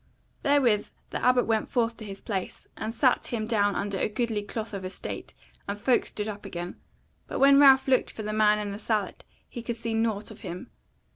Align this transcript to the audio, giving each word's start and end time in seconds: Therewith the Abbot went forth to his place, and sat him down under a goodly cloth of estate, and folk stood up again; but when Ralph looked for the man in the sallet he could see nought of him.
Therewith 0.41 0.87
the 1.11 1.23
Abbot 1.23 1.45
went 1.45 1.69
forth 1.69 1.95
to 1.97 2.05
his 2.05 2.21
place, 2.21 2.65
and 2.75 2.91
sat 2.91 3.27
him 3.27 3.45
down 3.45 3.75
under 3.75 3.99
a 3.99 4.09
goodly 4.09 4.41
cloth 4.41 4.73
of 4.73 4.83
estate, 4.83 5.35
and 5.67 5.77
folk 5.77 6.07
stood 6.07 6.27
up 6.27 6.43
again; 6.43 6.77
but 7.27 7.37
when 7.39 7.59
Ralph 7.59 7.87
looked 7.87 8.11
for 8.11 8.23
the 8.23 8.33
man 8.33 8.57
in 8.57 8.71
the 8.71 8.79
sallet 8.79 9.25
he 9.47 9.61
could 9.61 9.75
see 9.75 9.93
nought 9.93 10.31
of 10.31 10.39
him. 10.39 10.71